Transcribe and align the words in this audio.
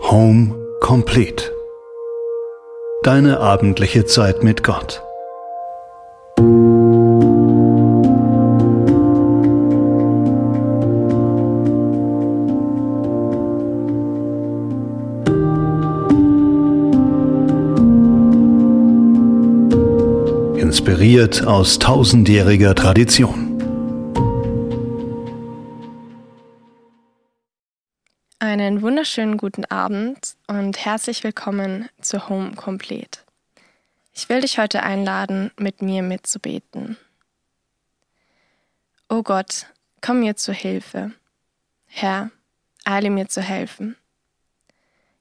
Home 0.00 0.54
Complete. 0.80 1.50
Deine 3.02 3.40
abendliche 3.40 4.04
Zeit 4.04 4.42
mit 4.42 4.62
Gott. 4.62 5.02
Inspiriert 20.56 21.46
aus 21.46 21.78
tausendjähriger 21.78 22.74
Tradition. 22.74 23.43
Wunderschönen 29.04 29.36
guten 29.36 29.66
Abend 29.66 30.34
und 30.46 30.82
herzlich 30.82 31.24
willkommen 31.24 31.90
zu 32.00 32.30
Home 32.30 32.54
Complete. 32.54 33.20
Ich 34.14 34.30
will 34.30 34.40
dich 34.40 34.58
heute 34.58 34.82
einladen, 34.82 35.50
mit 35.58 35.82
mir 35.82 36.02
mitzubeten. 36.02 36.96
O 39.10 39.22
Gott, 39.22 39.66
komm 40.00 40.20
mir 40.20 40.36
zu 40.36 40.54
Hilfe. 40.54 41.12
Herr, 41.84 42.30
eile 42.86 43.10
mir 43.10 43.28
zu 43.28 43.42
helfen. 43.42 43.94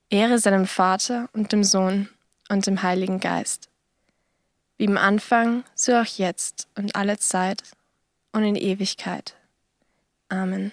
Ehre 0.10 0.40
seinem 0.40 0.66
Vater 0.66 1.28
und 1.34 1.52
dem 1.52 1.66
Sohn 1.66 2.08
und 2.48 2.66
dem 2.66 2.84
Heiligen 2.84 3.20
Geist. 3.20 3.68
Wie 4.78 4.86
im 4.86 4.98
Anfang, 4.98 5.66
so 5.76 5.94
auch 5.96 6.06
jetzt 6.06 6.70
und 6.76 6.96
alle 6.96 7.18
Zeit 7.18 7.64
und 8.32 8.46
in 8.46 8.56
Ewigkeit. 8.56 9.36
Amen. 10.30 10.72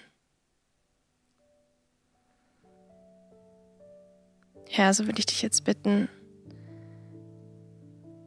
Herr, 4.72 4.94
so 4.94 5.06
würde 5.06 5.18
ich 5.18 5.26
dich 5.26 5.42
jetzt 5.42 5.64
bitten, 5.64 6.08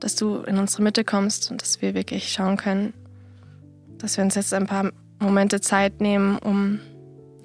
dass 0.02 0.18
du 0.18 0.40
in 0.40 0.58
unsere 0.58 0.84
Mitte 0.84 1.06
kommst 1.06 1.50
und 1.50 1.62
dass 1.62 1.81
wir 1.81 1.94
wirklich 1.94 2.34
schauen 2.34 2.58
können, 2.58 2.94
dass 3.98 4.18
wir 4.18 4.26
uns 4.26 4.36
jetzt 4.36 4.53
ein 4.53 4.68
paar 4.68 4.92
Momente 5.20 5.62
Zeit 5.62 6.02
nehmen, 6.02 6.38
um 6.38 6.81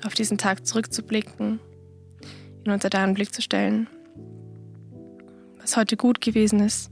auf 0.05 0.15
diesen 0.15 0.37
Tag 0.37 0.67
zurückzublicken, 0.67 1.61
ihn 2.65 2.73
unter 2.73 2.91
deinen 2.91 3.15
Blick 3.15 3.33
zu 3.33 3.41
stellen, 3.41 3.87
was 5.61 5.77
heute 5.77 5.97
gut 5.97 6.21
gewesen 6.21 6.59
ist, 6.59 6.91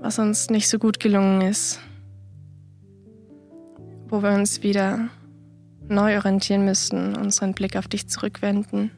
was 0.00 0.18
uns 0.18 0.50
nicht 0.50 0.68
so 0.68 0.80
gut 0.80 0.98
gelungen 0.98 1.42
ist, 1.42 1.78
wo 4.08 4.20
wir 4.20 4.30
uns 4.30 4.64
wieder 4.64 5.10
neu 5.88 6.16
orientieren 6.16 6.64
müssen, 6.64 7.14
unseren 7.14 7.54
Blick 7.54 7.76
auf 7.76 7.86
dich 7.86 8.08
zurückwenden. 8.08 8.90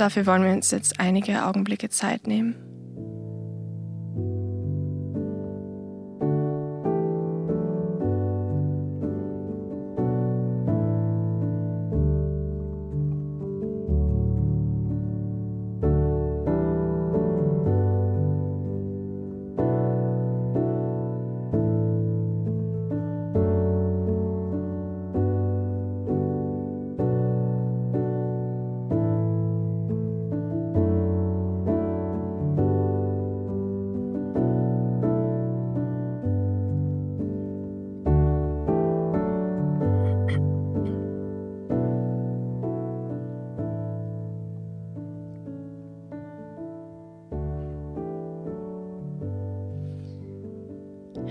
Dafür 0.00 0.24
wollen 0.24 0.44
wir 0.44 0.52
uns 0.52 0.70
jetzt 0.70 0.98
einige 0.98 1.44
Augenblicke 1.44 1.90
Zeit 1.90 2.26
nehmen. 2.26 2.69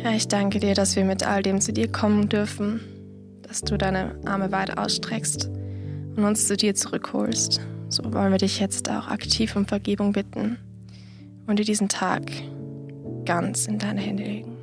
Herr, 0.02 0.16
ich 0.16 0.30
danke 0.30 0.60
dir, 0.60 0.76
dass 0.76 0.96
wir 0.96 1.04
mit 1.04 1.24
all 1.24 1.44
dem 1.44 1.60
zu 1.60 1.74
dir 1.74 1.92
kommen 1.92 2.30
dürfen, 2.30 2.80
dass 3.42 3.62
du 3.62 3.78
deine 3.78 4.18
Arme 4.26 4.50
weit 4.50 4.78
ausstreckst 4.78 5.48
und 6.16 6.24
uns 6.24 6.48
zu 6.48 6.56
dir 6.56 6.74
zurückholst. 6.74 7.60
So 7.90 8.14
wollen 8.14 8.32
wir 8.32 8.38
dich 8.38 8.62
jetzt 8.62 8.90
auch 8.90 9.10
aktiv 9.10 9.58
um 9.58 9.66
Vergebung 9.66 10.14
bitten 10.14 10.58
und 11.48 11.60
dir 11.60 11.66
diesen 11.66 11.90
Tag 11.90 12.32
ganz 13.26 13.68
in 13.68 13.78
deine 13.78 14.00
Hände 14.00 14.24
legen. 14.24 14.58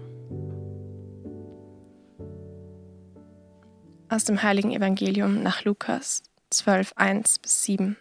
Aus 4.08 4.24
dem 4.24 4.42
heiligen 4.42 4.72
Evangelium 4.72 5.42
nach 5.42 5.64
Lukas 5.64 6.22
12, 6.48 6.94
1 6.96 7.40
bis 7.40 7.62
7. 7.64 7.98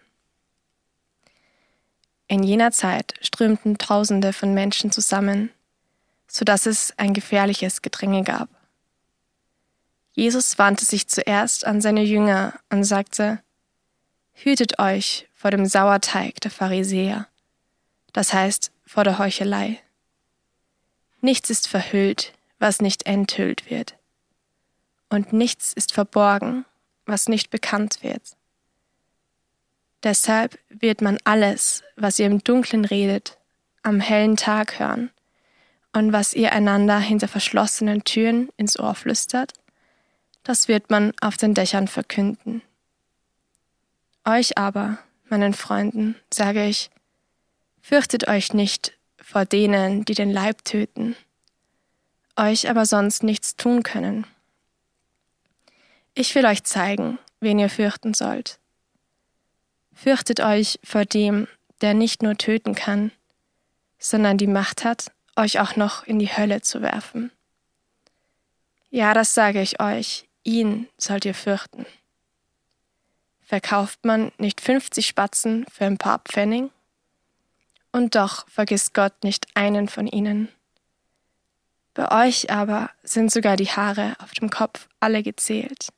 In 2.28 2.42
jener 2.42 2.70
Zeit 2.70 3.12
strömten 3.20 3.76
Tausende 3.76 4.32
von 4.32 4.54
Menschen 4.54 4.90
zusammen, 4.90 5.50
sodass 6.36 6.66
es 6.66 6.92
ein 6.98 7.14
gefährliches 7.14 7.80
Gedränge 7.80 8.22
gab. 8.22 8.50
Jesus 10.12 10.58
wandte 10.58 10.84
sich 10.84 11.08
zuerst 11.08 11.66
an 11.66 11.80
seine 11.80 12.02
Jünger 12.02 12.52
und 12.68 12.84
sagte, 12.84 13.42
Hütet 14.34 14.78
euch 14.78 15.30
vor 15.32 15.50
dem 15.50 15.64
Sauerteig 15.64 16.38
der 16.42 16.50
Pharisäer, 16.50 17.26
das 18.12 18.34
heißt 18.34 18.70
vor 18.84 19.02
der 19.02 19.18
Heuchelei. 19.18 19.80
Nichts 21.22 21.48
ist 21.48 21.68
verhüllt, 21.68 22.34
was 22.58 22.82
nicht 22.82 23.06
enthüllt 23.06 23.70
wird, 23.70 23.96
und 25.08 25.32
nichts 25.32 25.72
ist 25.72 25.94
verborgen, 25.94 26.66
was 27.06 27.28
nicht 27.28 27.48
bekannt 27.48 28.02
wird. 28.02 28.36
Deshalb 30.02 30.58
wird 30.68 31.00
man 31.00 31.16
alles, 31.24 31.82
was 31.96 32.18
ihr 32.18 32.26
im 32.26 32.44
Dunklen 32.44 32.84
redet, 32.84 33.38
am 33.82 34.00
hellen 34.00 34.36
Tag 34.36 34.78
hören, 34.78 35.10
und 35.96 36.12
was 36.12 36.34
ihr 36.34 36.52
einander 36.52 36.98
hinter 36.98 37.26
verschlossenen 37.26 38.04
Türen 38.04 38.50
ins 38.58 38.78
Ohr 38.78 38.94
flüstert, 38.94 39.54
das 40.42 40.68
wird 40.68 40.90
man 40.90 41.14
auf 41.22 41.38
den 41.38 41.54
Dächern 41.54 41.88
verkünden. 41.88 42.60
Euch 44.22 44.58
aber, 44.58 44.98
meinen 45.30 45.54
Freunden, 45.54 46.14
sage 46.30 46.66
ich, 46.66 46.90
fürchtet 47.80 48.28
euch 48.28 48.52
nicht 48.52 48.92
vor 49.18 49.46
denen, 49.46 50.04
die 50.04 50.12
den 50.12 50.30
Leib 50.30 50.66
töten, 50.66 51.16
euch 52.36 52.68
aber 52.68 52.84
sonst 52.84 53.22
nichts 53.22 53.56
tun 53.56 53.82
können. 53.82 54.26
Ich 56.12 56.34
will 56.34 56.44
euch 56.44 56.62
zeigen, 56.64 57.18
wen 57.40 57.58
ihr 57.58 57.70
fürchten 57.70 58.12
sollt. 58.12 58.58
Fürchtet 59.94 60.40
euch 60.40 60.78
vor 60.84 61.06
dem, 61.06 61.48
der 61.80 61.94
nicht 61.94 62.22
nur 62.22 62.36
töten 62.36 62.74
kann, 62.74 63.12
sondern 63.98 64.36
die 64.36 64.46
Macht 64.46 64.84
hat, 64.84 65.10
euch 65.36 65.60
auch 65.60 65.76
noch 65.76 66.04
in 66.04 66.18
die 66.18 66.34
Hölle 66.34 66.62
zu 66.62 66.82
werfen. 66.82 67.30
Ja, 68.90 69.14
das 69.14 69.34
sage 69.34 69.60
ich 69.60 69.80
euch, 69.80 70.28
ihn 70.42 70.88
sollt 70.96 71.24
ihr 71.24 71.34
fürchten. 71.34 71.86
Verkauft 73.42 74.04
man 74.04 74.32
nicht 74.38 74.60
50 74.60 75.06
Spatzen 75.06 75.66
für 75.70 75.84
ein 75.84 75.98
paar 75.98 76.18
Pfennig? 76.20 76.70
Und 77.92 78.14
doch 78.14 78.48
vergisst 78.48 78.92
Gott 78.92 79.12
nicht 79.22 79.46
einen 79.54 79.88
von 79.88 80.06
ihnen. 80.06 80.48
Bei 81.94 82.26
euch 82.26 82.50
aber 82.50 82.90
sind 83.02 83.32
sogar 83.32 83.56
die 83.56 83.70
Haare 83.70 84.16
auf 84.18 84.32
dem 84.32 84.50
Kopf 84.50 84.88
alle 85.00 85.22
gezählt. 85.22 85.88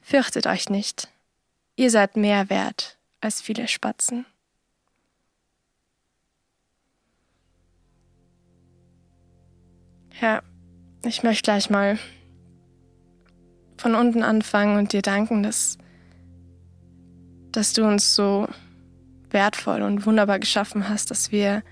Fürchtet 0.00 0.46
euch 0.46 0.68
nicht, 0.68 1.08
ihr 1.76 1.90
seid 1.90 2.16
mehr 2.16 2.50
wert 2.50 2.98
als 3.20 3.40
viele 3.40 3.68
Spatzen. 3.68 4.26
Ja, 10.22 10.40
ich 11.04 11.24
möchte 11.24 11.42
gleich 11.42 11.68
mal 11.68 11.98
von 13.76 13.96
unten 13.96 14.22
anfangen 14.22 14.78
und 14.78 14.92
dir 14.92 15.02
danken, 15.02 15.42
dass, 15.42 15.78
dass 17.50 17.72
du 17.72 17.84
uns 17.84 18.14
so 18.14 18.46
wertvoll 19.30 19.82
und 19.82 20.06
wunderbar 20.06 20.38
geschaffen 20.38 20.88
hast, 20.88 21.10
dass 21.10 21.32
wir 21.32 21.64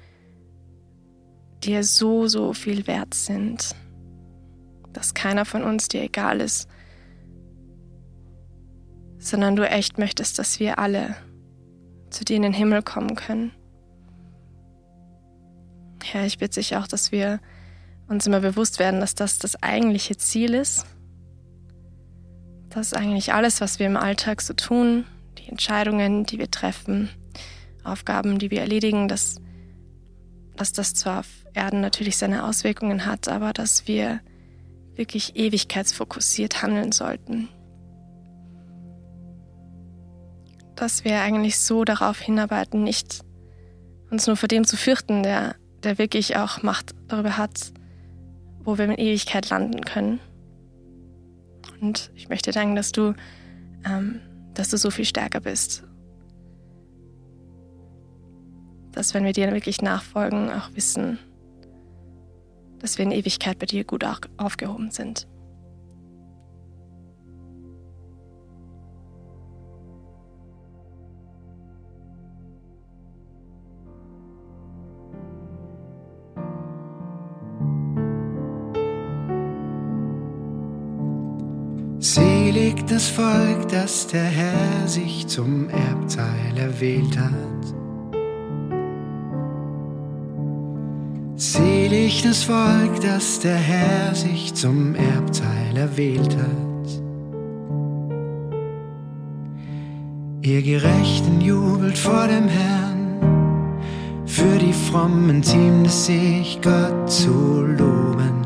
dir 1.62 1.84
so, 1.84 2.26
so 2.26 2.52
viel 2.52 2.88
wert 2.88 3.14
sind, 3.14 3.76
dass 4.92 5.14
keiner 5.14 5.44
von 5.44 5.62
uns 5.62 5.86
dir 5.86 6.02
egal 6.02 6.40
ist, 6.40 6.68
sondern 9.20 9.54
du 9.54 9.68
echt 9.68 9.96
möchtest, 9.96 10.40
dass 10.40 10.58
wir 10.58 10.80
alle 10.80 11.14
zu 12.10 12.24
dir 12.24 12.34
in 12.34 12.42
den 12.42 12.52
Himmel 12.52 12.82
kommen 12.82 13.14
können. 13.14 13.52
Herr, 16.02 16.26
ich 16.26 16.38
bitte 16.38 16.58
dich 16.58 16.74
auch, 16.74 16.88
dass 16.88 17.12
wir 17.12 17.38
uns 18.10 18.26
immer 18.26 18.40
bewusst 18.40 18.80
werden, 18.80 19.00
dass 19.00 19.14
das 19.14 19.38
das 19.38 19.62
eigentliche 19.62 20.16
Ziel 20.16 20.54
ist. 20.54 20.84
Dass 22.68 22.92
eigentlich 22.92 23.32
alles, 23.32 23.60
was 23.60 23.78
wir 23.78 23.86
im 23.86 23.96
Alltag 23.96 24.42
so 24.42 24.52
tun, 24.52 25.04
die 25.38 25.48
Entscheidungen, 25.48 26.24
die 26.24 26.38
wir 26.38 26.50
treffen, 26.50 27.08
Aufgaben, 27.84 28.40
die 28.40 28.50
wir 28.50 28.60
erledigen, 28.60 29.06
dass, 29.06 29.36
dass 30.56 30.72
das 30.72 30.92
zwar 30.92 31.20
auf 31.20 31.28
Erden 31.54 31.80
natürlich 31.80 32.16
seine 32.16 32.44
Auswirkungen 32.44 33.06
hat, 33.06 33.28
aber 33.28 33.52
dass 33.52 33.86
wir 33.86 34.20
wirklich 34.96 35.36
ewigkeitsfokussiert 35.36 36.62
handeln 36.62 36.90
sollten. 36.90 37.48
Dass 40.74 41.04
wir 41.04 41.20
eigentlich 41.20 41.60
so 41.60 41.84
darauf 41.84 42.18
hinarbeiten, 42.18 42.82
nicht 42.82 43.20
uns 44.10 44.26
nur 44.26 44.36
vor 44.36 44.48
dem 44.48 44.64
zu 44.64 44.76
fürchten, 44.76 45.22
der, 45.22 45.54
der 45.84 45.98
wirklich 45.98 46.36
auch 46.36 46.62
Macht 46.62 46.94
darüber 47.06 47.36
hat, 47.36 47.72
wo 48.64 48.78
wir 48.78 48.84
in 48.84 48.92
Ewigkeit 48.92 49.48
landen 49.50 49.84
können. 49.84 50.20
Und 51.80 52.10
ich 52.14 52.28
möchte 52.28 52.52
danken, 52.52 52.76
dass 52.76 52.92
du, 52.92 53.14
ähm, 53.84 54.20
dass 54.54 54.68
du 54.68 54.76
so 54.76 54.90
viel 54.90 55.04
stärker 55.04 55.40
bist. 55.40 55.84
Dass 58.92 59.14
wenn 59.14 59.24
wir 59.24 59.32
dir 59.32 59.52
wirklich 59.52 59.82
nachfolgen, 59.82 60.50
auch 60.50 60.74
wissen, 60.74 61.18
dass 62.80 62.98
wir 62.98 63.04
in 63.04 63.12
Ewigkeit 63.12 63.58
bei 63.58 63.66
dir 63.66 63.84
gut 63.84 64.04
aufgehoben 64.36 64.90
sind. 64.90 65.26
Selig 82.02 82.86
das 82.86 83.08
Volk, 83.08 83.68
das 83.68 84.06
der 84.06 84.24
Herr 84.24 84.88
sich 84.88 85.26
zum 85.26 85.68
Erbteil 85.68 86.56
erwählt 86.56 87.18
hat. 87.18 87.74
Selig 91.36 92.22
das 92.22 92.44
Volk, 92.44 93.02
das 93.02 93.40
der 93.40 93.56
Herr 93.56 94.14
sich 94.14 94.54
zum 94.54 94.94
Erbteil 94.94 95.76
erwählt 95.76 96.38
hat. 96.38 97.02
Ihr 100.40 100.62
Gerechten 100.62 101.42
jubelt 101.42 101.98
vor 101.98 102.26
dem 102.28 102.48
Herrn, 102.48 103.76
für 104.24 104.58
die 104.58 104.72
Frommen 104.72 105.42
ziemt 105.42 105.86
es 105.86 106.06
sich, 106.06 106.60
Gott 106.62 107.10
zu 107.10 107.60
loben. 107.60 108.39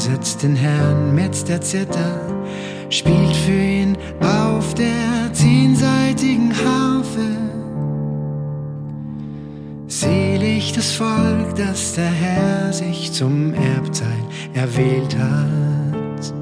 Preiset 0.00 0.42
den 0.42 0.56
Herrn 0.56 1.14
mit 1.14 1.46
der 1.46 1.60
Zither, 1.60 2.22
spielt 2.88 3.36
für 3.36 3.52
ihn 3.52 3.98
auf 4.22 4.72
der 4.72 5.30
zehnseitigen 5.34 6.54
Harfe. 6.64 7.36
Selig 9.88 10.72
das 10.72 10.92
Volk, 10.92 11.54
das 11.54 11.96
der 11.96 12.10
Herr 12.10 12.72
sich 12.72 13.12
zum 13.12 13.52
Erbteil 13.52 14.24
erwählt 14.54 15.14
hat. 15.18 16.32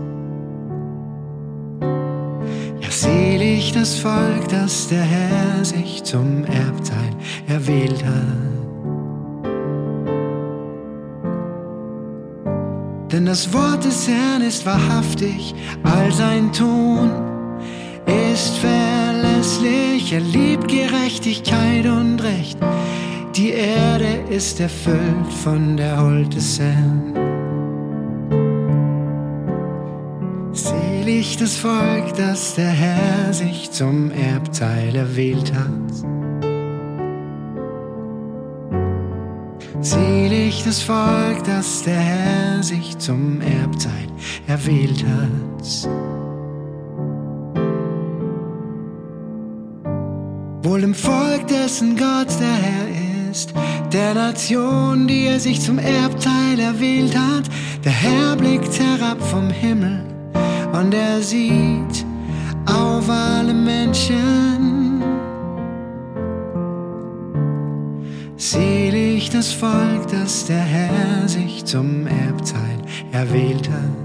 Ja, 2.80 2.90
selig 2.90 3.72
das 3.72 3.96
Volk, 3.98 4.46
das 4.50 4.86
der 4.86 5.02
Herr 5.02 5.64
sich 5.64 6.04
zum 6.04 6.44
Erbteil 6.44 7.10
erwählt 7.48 8.04
hat. 8.04 8.67
Denn 13.12 13.24
das 13.24 13.52
Wort 13.54 13.84
des 13.84 14.06
Herrn 14.06 14.42
ist 14.42 14.66
wahrhaftig, 14.66 15.54
all 15.82 16.12
sein 16.12 16.52
Tun 16.52 17.10
ist 18.34 18.58
verlässlich. 18.58 20.12
Er 20.12 20.20
liebt 20.20 20.68
Gerechtigkeit 20.68 21.86
und 21.86 22.22
Recht. 22.22 22.58
Die 23.34 23.50
Erde 23.50 24.24
ist 24.28 24.60
erfüllt 24.60 25.32
von 25.42 25.76
der 25.76 26.02
Huld 26.02 26.34
des 26.34 26.60
Herrn. 26.60 27.14
Selig 30.52 31.36
das 31.38 31.56
Volk, 31.56 32.14
das 32.16 32.56
der 32.56 32.70
Herr 32.70 33.32
sich 33.32 33.70
zum 33.70 34.10
Erbteil 34.10 34.94
erwählt 34.96 35.52
hat. 35.54 36.17
Selig 39.88 40.64
das 40.64 40.82
Volk, 40.82 41.44
das 41.44 41.82
der 41.82 41.98
Herr 41.98 42.62
sich 42.62 42.98
zum 42.98 43.40
Erbteil 43.40 44.08
erwählt 44.46 45.02
hat. 45.02 45.88
Wohl 50.62 50.82
im 50.82 50.94
Volk, 50.94 51.46
dessen 51.46 51.96
Gott 51.96 52.28
der 52.38 52.56
Herr 52.66 53.30
ist, 53.30 53.54
der 53.90 54.12
Nation, 54.12 55.08
die 55.08 55.24
er 55.24 55.40
sich 55.40 55.58
zum 55.62 55.78
Erbteil 55.78 56.60
erwählt 56.60 57.16
hat. 57.16 57.44
Der 57.82 57.92
Herr 57.92 58.36
blickt 58.36 58.78
herab 58.78 59.22
vom 59.22 59.48
Himmel 59.48 60.04
und 60.74 60.92
er 60.92 61.22
sieht 61.22 62.04
auf 62.66 63.08
alle 63.08 63.54
Menschen. 63.54 64.77
Das 69.48 69.56
Volk, 69.56 70.08
das 70.08 70.44
der 70.44 70.60
Herr 70.60 71.26
sich 71.26 71.64
zum 71.64 72.06
Erbteil 72.06 72.82
erwählt 73.12 73.66
hat. 73.70 73.96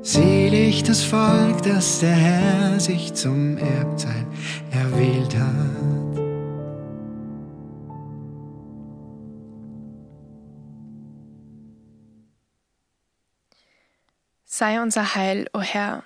Selig 0.00 0.84
das 0.84 1.04
Volk, 1.04 1.62
das 1.64 2.00
der 2.00 2.14
Herr 2.14 2.80
sich 2.80 3.12
zum 3.12 3.58
Erbteil 3.58 4.26
erwählt 4.70 5.36
hat. 5.36 6.16
Sei 14.46 14.80
unser 14.80 15.14
Heil, 15.14 15.46
o 15.52 15.58
oh 15.58 15.60
Herr, 15.60 16.04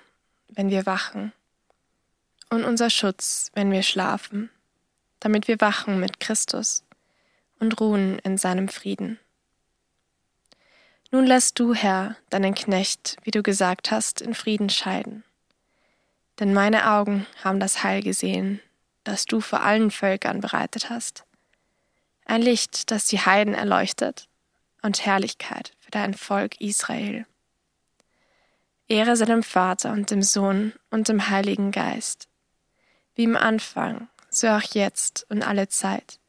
wenn 0.49 0.69
wir 0.69 0.85
wachen, 0.85 1.31
und 2.49 2.65
unser 2.65 2.89
Schutz, 2.89 3.51
wenn 3.53 3.71
wir 3.71 3.83
schlafen, 3.83 4.49
damit 5.21 5.47
wir 5.47 5.61
wachen 5.61 6.01
mit 6.01 6.19
Christus 6.19 6.83
und 7.59 7.79
ruhen 7.79 8.19
in 8.19 8.37
seinem 8.37 8.67
Frieden. 8.67 9.17
Nun 11.11 11.25
lässt 11.25 11.59
du, 11.59 11.73
Herr, 11.73 12.17
deinen 12.29 12.55
Knecht, 12.55 13.17
wie 13.23 13.31
du 13.31 13.43
gesagt 13.43 13.91
hast, 13.91 14.19
in 14.19 14.33
Frieden 14.33 14.69
scheiden. 14.69 15.23
Denn 16.39 16.53
meine 16.53 16.89
Augen 16.91 17.27
haben 17.43 17.59
das 17.59 17.83
Heil 17.83 18.01
gesehen, 18.01 18.61
das 19.03 19.25
du 19.25 19.41
vor 19.41 19.61
allen 19.61 19.91
Völkern 19.91 20.41
bereitet 20.41 20.89
hast. 20.89 21.25
Ein 22.25 22.41
Licht, 22.41 22.91
das 22.91 23.05
die 23.05 23.19
Heiden 23.19 23.53
erleuchtet 23.53 24.27
und 24.81 25.05
Herrlichkeit 25.05 25.73
für 25.79 25.91
dein 25.91 26.13
Volk 26.13 26.59
Israel. 26.61 27.25
Ehre 28.87 29.15
sei 29.15 29.25
dem 29.25 29.43
Vater 29.43 29.91
und 29.91 30.11
dem 30.11 30.23
Sohn 30.23 30.73
und 30.89 31.09
dem 31.09 31.29
Heiligen 31.29 31.71
Geist, 31.71 32.27
wie 33.15 33.23
im 33.23 33.37
Anfang, 33.37 34.07
so 34.31 34.47
auch 34.47 34.63
jetzt 34.73 35.25
und 35.29 35.43
alle 35.43 35.67
Zeit 35.67 36.19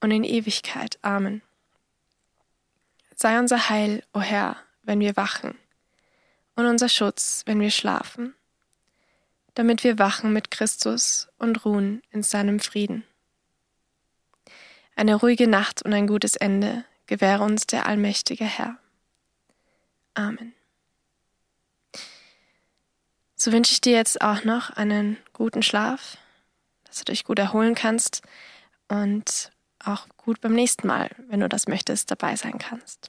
und 0.00 0.10
in 0.10 0.24
Ewigkeit. 0.24 0.98
Amen. 1.02 1.42
Sei 3.16 3.38
unser 3.38 3.70
Heil, 3.70 4.02
o 4.12 4.18
oh 4.18 4.20
Herr, 4.20 4.56
wenn 4.82 5.00
wir 5.00 5.16
wachen, 5.16 5.56
und 6.56 6.66
unser 6.66 6.88
Schutz, 6.88 7.42
wenn 7.46 7.60
wir 7.60 7.70
schlafen, 7.70 8.34
damit 9.54 9.84
wir 9.84 9.98
wachen 9.98 10.32
mit 10.32 10.50
Christus 10.50 11.28
und 11.38 11.64
ruhen 11.64 12.02
in 12.10 12.22
seinem 12.22 12.60
Frieden. 12.60 13.04
Eine 14.96 15.14
ruhige 15.14 15.48
Nacht 15.48 15.82
und 15.82 15.92
ein 15.92 16.06
gutes 16.06 16.36
Ende 16.36 16.84
gewähre 17.06 17.42
uns 17.42 17.66
der 17.66 17.86
allmächtige 17.86 18.44
Herr. 18.44 18.76
Amen. 20.14 20.54
So 23.36 23.52
wünsche 23.52 23.72
ich 23.72 23.80
dir 23.80 23.92
jetzt 23.92 24.20
auch 24.20 24.44
noch 24.44 24.70
einen 24.70 25.16
guten 25.32 25.62
Schlaf, 25.62 26.16
dass 26.94 27.00
du 27.00 27.10
dich 27.10 27.24
gut 27.24 27.40
erholen 27.40 27.74
kannst 27.74 28.22
und 28.86 29.50
auch 29.84 30.06
gut 30.16 30.40
beim 30.40 30.52
nächsten 30.52 30.86
Mal, 30.86 31.10
wenn 31.28 31.40
du 31.40 31.48
das 31.48 31.66
möchtest, 31.66 32.08
dabei 32.08 32.36
sein 32.36 32.58
kannst. 32.58 33.08